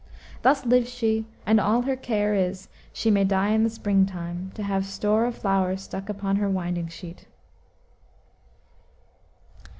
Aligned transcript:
Thus 0.41 0.65
lives 0.65 0.89
she, 0.89 1.27
and 1.45 1.59
all 1.59 1.83
her 1.83 1.95
care 1.95 2.33
is 2.33 2.69
she 2.91 3.11
may 3.11 3.23
die 3.23 3.49
in 3.49 3.63
the 3.63 3.69
spring 3.69 4.07
time, 4.07 4.49
to 4.55 4.63
have 4.63 4.83
store 4.83 5.25
of 5.25 5.37
flowers 5.37 5.83
stuck 5.83 6.09
upon 6.09 6.37
her 6.37 6.49
winding 6.49 6.87
sheet." 6.87 7.27